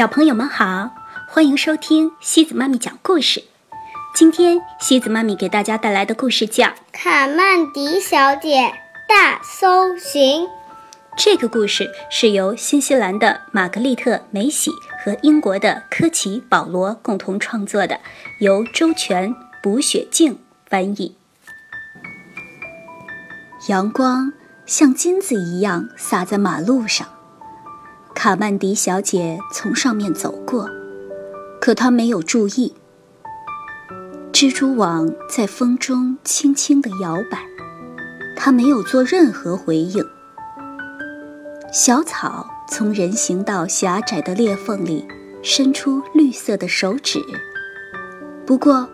[0.00, 0.92] 小朋友们好，
[1.28, 3.44] 欢迎收听西子妈咪讲故事。
[4.14, 8.72] 今天西子妈咪给大家带来的故事叫《卡曼迪小姐
[9.06, 10.44] 大搜寻》。
[11.18, 14.70] 这个故事是由新西兰的玛格丽特·梅喜
[15.04, 18.00] 和英国的科奇·保罗共同创作的，
[18.38, 21.14] 由周全、卜雪静翻译。
[23.68, 24.32] 阳光
[24.64, 27.06] 像金子一样洒在马路上，
[28.22, 30.68] 卡曼迪小姐从上面走过，
[31.58, 32.74] 可她没有注意。
[34.30, 37.38] 蜘蛛网在风中轻轻地摇摆，
[38.36, 40.04] 她没有做任何回应。
[41.72, 45.08] 小草从人行道狭窄的裂缝里
[45.42, 47.20] 伸出绿色的手指，
[48.44, 48.86] 不过，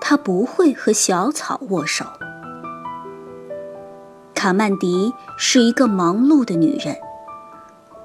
[0.00, 2.04] 她不会和小草握手。
[4.36, 6.94] 卡曼迪是一个忙碌的女人，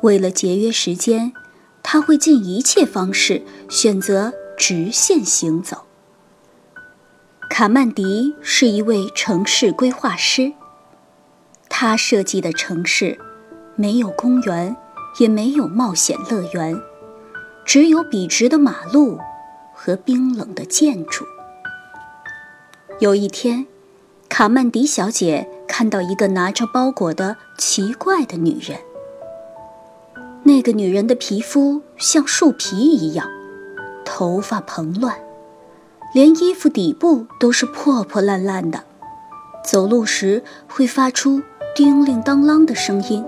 [0.04, 1.34] 为了节约时间，
[1.82, 5.86] 他会尽一切方式选择直线行走。
[7.50, 10.54] 卡曼迪是一位城市规划师，
[11.70, 13.18] 他设计的城市
[13.76, 14.76] 没有公园，
[15.20, 16.80] 也没有冒险乐园，
[17.66, 19.18] 只有笔直的马路
[19.74, 21.26] 和冰冷的建筑。
[23.00, 23.66] 有一天，
[24.30, 25.50] 卡曼迪小姐。
[25.66, 28.78] 看到一个拿着包裹的奇怪的女人。
[30.46, 33.26] 那个女人的皮肤像树皮一样，
[34.04, 35.16] 头发蓬乱，
[36.14, 38.84] 连衣服底部都是破破烂烂的，
[39.64, 41.42] 走路时会发出
[41.74, 43.24] 叮铃当啷的声音。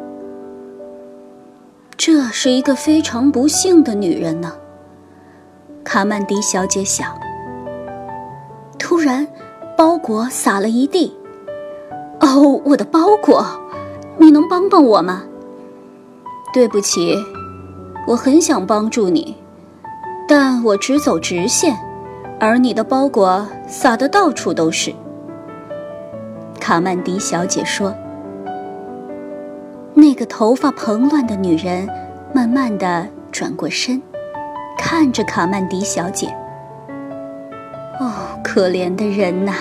[1.96, 4.54] 这是一个非常不幸的女人呢，
[5.86, 7.18] 卡曼迪小姐想。
[8.78, 9.26] 突然，
[9.78, 11.16] 包裹洒了一地。
[12.20, 13.46] 哦，我的包裹，
[14.18, 15.24] 你能帮帮我吗？
[16.56, 17.14] 对不起，
[18.08, 19.36] 我很想帮助你，
[20.26, 21.78] 但我只走直线，
[22.40, 24.94] 而你的包裹撒的到处都是。
[26.58, 27.94] 卡曼迪小姐说。
[29.94, 31.90] 那个头发蓬乱的女人
[32.34, 34.02] 慢慢的转过身，
[34.78, 36.34] 看着卡曼迪小姐。
[38.00, 39.52] 哦，可怜的人呐，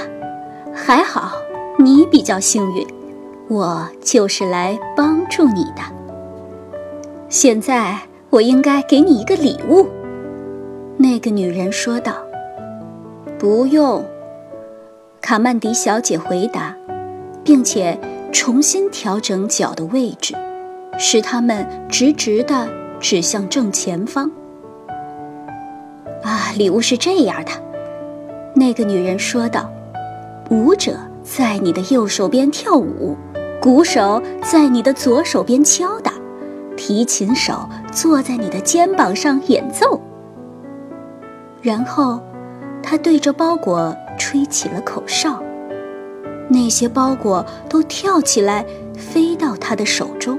[0.72, 1.32] 还好。
[1.76, 2.86] 你比较幸运，
[3.48, 5.82] 我就是来帮助你的。
[7.34, 7.98] 现在
[8.30, 9.88] 我应该给你一个礼物。”
[10.96, 12.14] 那个女人说道。
[13.36, 14.04] “不用。”
[15.20, 16.76] 卡曼迪小姐回答，
[17.42, 17.98] 并且
[18.32, 20.36] 重新调整脚的位置，
[20.96, 22.68] 使它们直直地
[23.00, 24.30] 指向正前方。
[26.22, 27.50] 啊，礼物是这样的，
[28.54, 29.68] 那个女人说道
[30.50, 33.16] ：“舞者。”在你的右手边跳舞，
[33.58, 36.12] 鼓手在你的左手边敲打，
[36.86, 39.98] 提琴手坐在你的肩膀上演奏。
[41.62, 42.20] 然后，
[42.82, 45.42] 他对着包裹吹起了口哨，
[46.46, 50.38] 那些包裹都跳起来，飞到他的手中。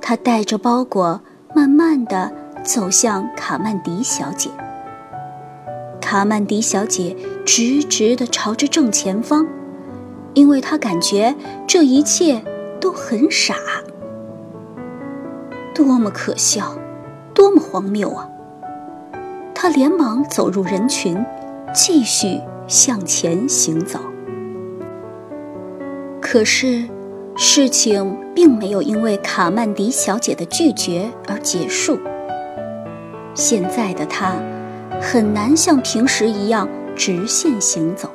[0.00, 1.20] 他带着包裹，
[1.52, 2.30] 慢慢地
[2.62, 4.48] 走向卡曼迪小姐。
[6.00, 9.44] 卡曼迪小姐直直地朝着正前方，
[10.34, 11.34] 因为她感觉
[11.66, 12.40] 这一切
[12.80, 13.56] 都很傻，
[15.78, 16.76] 多么可笑，
[17.32, 18.28] 多么荒谬啊！
[19.54, 21.24] 他连忙走入人群，
[21.72, 24.00] 继续向前行走。
[26.20, 26.88] 可是，
[27.36, 31.96] 事情并没有因为卡曼迪小姐的拒绝而结束。
[33.32, 34.34] 现在的他。
[35.00, 38.10] 很难像平时一样直线行走。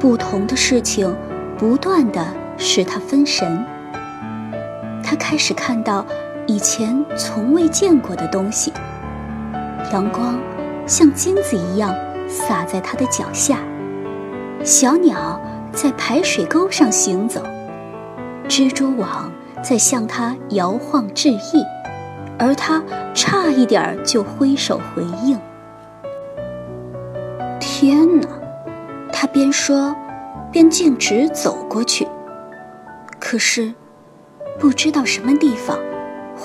[0.00, 1.14] 不同的事情
[1.58, 3.62] 不断的使他分神。
[5.04, 6.06] 他开始看到
[6.46, 8.72] 以前从未见过的东西。
[9.92, 10.38] 阳光
[10.86, 11.94] 像金子一样
[12.28, 13.58] 洒在他的脚下。
[14.64, 15.40] 小鸟
[15.72, 17.42] 在排水沟上行走。
[18.48, 19.30] 蜘蛛网
[19.62, 21.64] 在向他摇晃致意，
[22.38, 22.82] 而他
[23.14, 25.38] 差一点就挥手回应。
[27.58, 28.28] 天哪！
[29.12, 29.94] 他边说，
[30.52, 32.06] 边径直走过去。
[33.18, 33.74] 可是，
[34.58, 35.78] 不知道什么地方，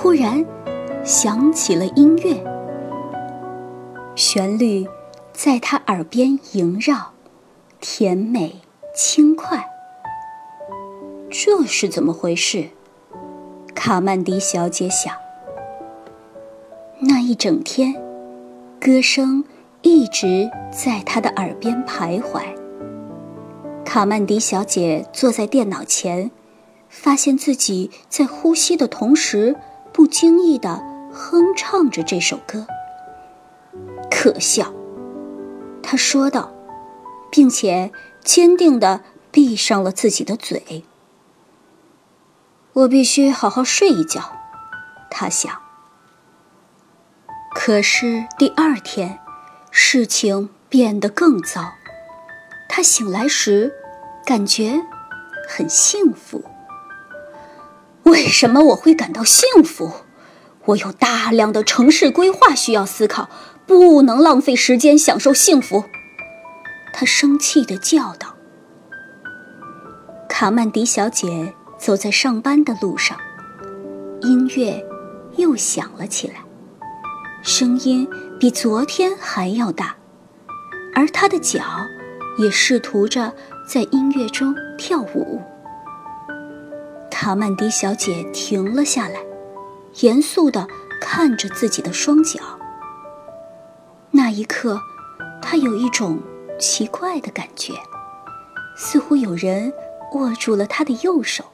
[0.02, 0.44] 忽然
[1.06, 2.44] 响起了音乐，
[4.16, 4.88] 旋律
[5.32, 7.12] 在他耳边萦绕，
[7.80, 8.56] 甜美
[8.96, 9.64] 轻快。
[11.30, 12.70] 这是怎么回事？
[13.76, 15.14] 卡曼迪小姐想。
[17.02, 17.94] 那一整天，
[18.80, 19.44] 歌声。
[19.84, 22.44] 一直在他的耳边徘徊。
[23.84, 26.30] 卡曼迪小姐坐在电脑前，
[26.88, 29.56] 发现自己在呼吸的同时，
[29.94, 32.66] 不经意地哼唱着这首歌。
[34.10, 34.74] 可笑，
[35.82, 36.52] 他说道，
[37.32, 37.92] 并且
[38.24, 39.02] 坚定地
[39.32, 40.84] 闭上了自己的嘴。
[42.74, 44.22] 我必须好好睡一觉，
[45.10, 45.62] 他想。
[47.54, 49.20] 可是第二天，
[49.72, 51.74] 事情变得更糟。
[52.70, 53.74] 他醒来时，
[54.26, 54.82] 感觉
[55.50, 56.44] 很幸福。
[58.12, 59.90] 为什么我会感到幸福？
[60.66, 63.30] 我有大量的城市规划需要思考，
[63.66, 65.86] 不能浪费时间享受幸福。
[66.92, 68.36] 他生气地叫道。
[70.28, 73.18] 卡曼迪小姐走在上班的路上，
[74.24, 74.86] 音乐
[75.38, 76.36] 又响了起来，
[77.42, 78.06] 声音
[78.38, 79.96] 比昨天还要大，
[80.94, 81.62] 而她的脚
[82.38, 83.34] 也试图着
[83.66, 85.42] 在音乐中跳舞。
[87.24, 89.24] 卡曼迪小姐停了下来，
[90.00, 90.68] 严肃地
[91.00, 92.40] 看着自己的双脚。
[94.10, 94.82] 那一刻，
[95.40, 96.20] 她有一种
[96.60, 97.76] 奇怪的感觉，
[98.76, 99.72] 似乎有人
[100.14, 101.46] 握住了她的右手。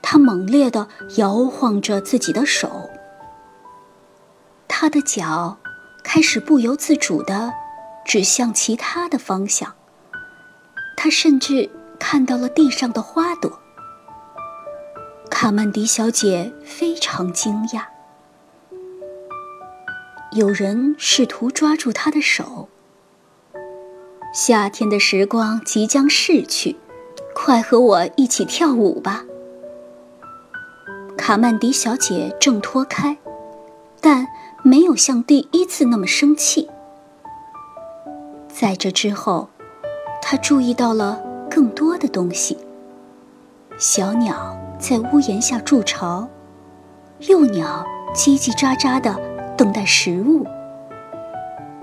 [0.00, 0.88] 她猛烈地
[1.18, 2.88] 摇晃着自己的手，
[4.66, 5.58] 她的脚
[6.02, 7.52] 开始不由自主地
[8.06, 9.74] 指向其他的方向。
[10.96, 13.59] 她甚至看到了地上的花朵。
[15.40, 17.84] 卡曼迪小姐非常惊讶。
[20.32, 22.68] 有人试图抓住她的手。
[24.34, 26.76] 夏天的时光即将逝去，
[27.34, 29.24] 快和我一起跳舞吧。
[31.16, 33.16] 卡曼迪小姐挣脱开，
[33.98, 34.28] 但
[34.62, 36.68] 没有像第一次那么生气。
[38.46, 39.48] 在这之后，
[40.20, 41.18] 她注意到了
[41.50, 42.58] 更多的东西。
[43.78, 44.59] 小鸟。
[44.80, 46.26] 在屋檐下筑巢，
[47.28, 47.84] 幼鸟
[48.14, 49.14] 叽叽喳喳地
[49.54, 50.46] 等待食物。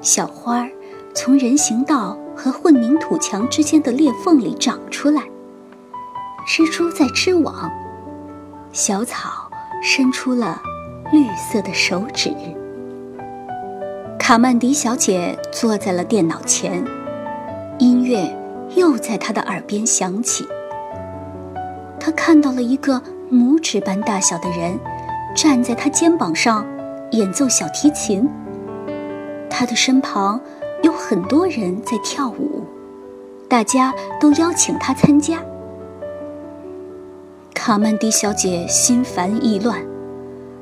[0.01, 0.69] 小花儿
[1.13, 5.21] 从人行道和混凝土墙之间的裂缝里长出来。
[6.47, 7.71] 蜘蛛在织网，
[8.73, 9.47] 小草
[9.83, 10.59] 伸出了
[11.11, 12.33] 绿色的手指。
[14.17, 16.83] 卡曼迪小姐坐在了电脑前，
[17.77, 18.35] 音乐
[18.75, 20.47] 又在她的耳边响起。
[22.07, 24.79] 他看到了一个拇指般大小的人，
[25.35, 26.65] 站在他肩膀上
[27.11, 28.25] 演奏小提琴。
[29.49, 30.39] 他的身旁
[30.83, 32.63] 有很多人在跳舞，
[33.49, 35.43] 大家都邀请他参加。
[37.53, 39.77] 卡曼迪小姐心烦意乱，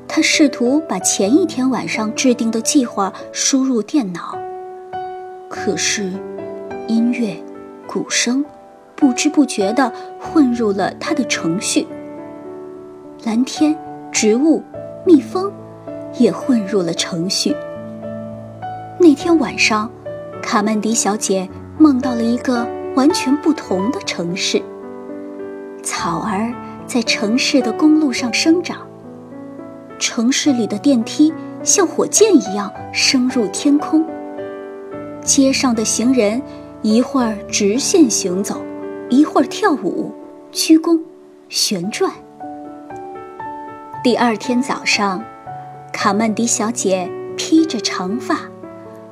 [0.08, 4.36] 她试图把前一天晚上制定的计划输入电脑，
[5.48, 6.10] 可是
[6.88, 7.40] 音乐、
[7.86, 8.44] 鼓声。
[8.96, 11.86] 不知不觉地混入了他的程序。
[13.24, 13.76] 蓝天、
[14.10, 14.62] 植物、
[15.04, 15.52] 蜜蜂，
[16.18, 17.54] 也混入了程序。
[18.98, 19.90] 那天晚上，
[20.42, 21.48] 卡曼迪小姐
[21.78, 24.62] 梦到了一个完全不同的城市。
[25.82, 26.52] 草儿
[26.86, 28.78] 在城市的公路上生长，
[29.98, 31.32] 城市里的电梯
[31.62, 34.04] 像火箭一样升入天空。
[35.22, 36.40] 街上的行人
[36.82, 38.60] 一会儿直线行走。
[39.08, 40.12] 一会儿跳舞、
[40.50, 41.00] 鞠躬、
[41.48, 42.10] 旋转。
[44.02, 45.22] 第二天早上，
[45.92, 48.40] 卡曼迪小姐披着长发，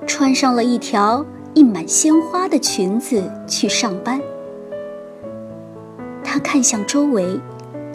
[0.04, 1.24] 穿上了一条
[1.54, 4.20] 印满鲜花的裙子去上班。
[6.24, 7.38] 她看向周围，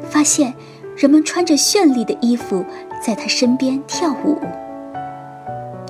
[0.03, 0.53] 发现
[0.96, 2.63] 人们穿着绚丽的衣服
[3.06, 4.38] 在她身边跳舞，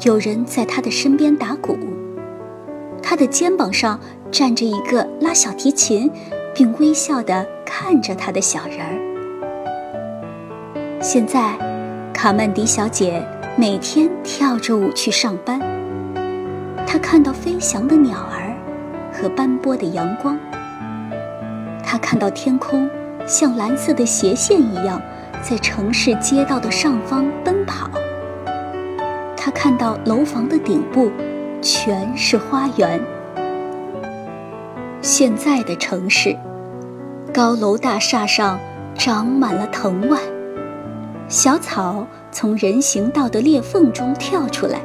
[0.04, 1.78] 有人在她的身边打鼓。
[3.01, 4.00] 她的肩膀上
[4.31, 6.12] 站着一个拉小提琴，
[6.53, 8.95] 并微笑地看着他的小人儿。
[11.01, 11.57] 现在，
[12.13, 15.59] 卡曼迪小姐每天跳着舞去上班。
[16.86, 18.53] 她看到飞翔的鸟儿
[19.12, 20.38] 和斑驳的阳光。
[21.83, 22.89] 她看到天空
[23.25, 25.01] 像蓝色的斜线一样
[25.41, 27.89] 在城市街道的上方奔跑。
[29.36, 31.12] 她看到楼房的顶部。
[31.62, 32.98] 全是花园。
[35.01, 36.36] 现在的城市，
[37.34, 38.60] 高楼大厦上
[38.96, 40.20] 长满了藤蔓，
[41.29, 44.82] 小草从人行道的裂缝中跳出来，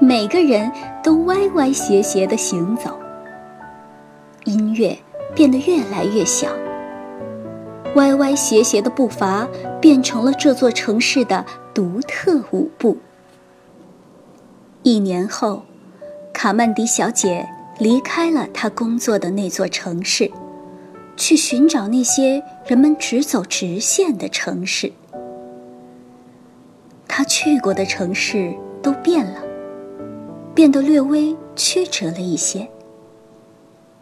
[0.00, 2.98] 每个人都歪歪斜斜地行走。
[4.44, 4.98] 音乐
[5.32, 6.50] 变得越来越响，
[7.94, 9.46] 歪歪斜斜的步伐
[9.80, 12.98] 变成了这座城市的独特舞步。
[14.82, 15.62] 一年后，
[16.32, 20.30] 卡曼迪小姐离开了他工作的那座城市，
[21.16, 24.92] 去寻找那些人们只走直线的城市。
[27.08, 29.40] 他去过的城市都变了，
[30.54, 32.68] 变得略微曲折了一些。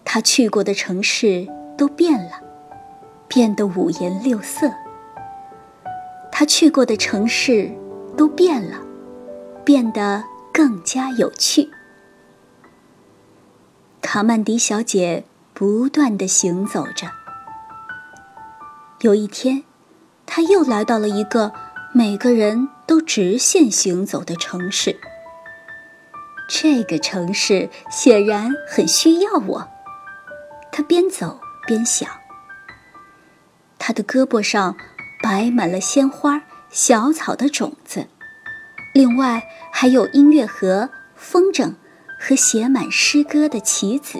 [0.05, 2.33] 他去过的城市都变了，
[3.29, 4.71] 变得五颜六色。
[6.31, 7.71] 他去过的城市
[8.17, 8.79] 都变了，
[9.65, 11.71] 变得更加有趣。
[14.03, 17.11] 卡曼迪小姐不断的行走着。
[19.01, 19.63] 有一天，
[20.27, 21.53] 她又来到了一个
[21.95, 24.99] 每个人都直线行走的城市。
[26.49, 29.69] 这个城市显然很需要我。
[30.71, 32.07] 她边走边想。
[33.79, 34.77] 她的胳膊上
[35.23, 38.09] 摆满了鲜花、小草的种子，
[38.93, 41.75] 另外还有音乐盒、风筝。
[42.25, 44.17] 和写满诗歌的棋子，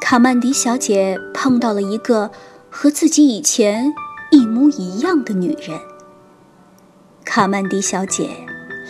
[0.00, 2.30] 卡曼迪小姐碰到了一个
[2.70, 3.92] 和自己以前
[4.30, 5.76] 一模一样的女人。
[7.24, 8.30] 卡曼迪小姐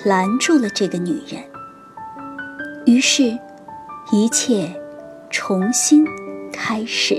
[0.05, 1.43] 拦住了这个女人，
[2.85, 3.39] 于是，
[4.13, 4.71] 一切
[5.31, 6.05] 重新
[6.53, 7.15] 开始。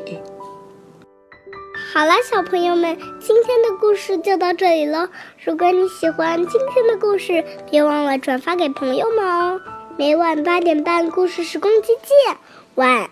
[1.91, 5.09] 好了，小朋友们，今天的故事就到这里了。
[5.43, 9.59] 如果你喜欢今天的故事，别忘了转发给朋友们哦。
[9.99, 12.37] 每晚八点半，故事时光机见，
[12.75, 13.08] 晚。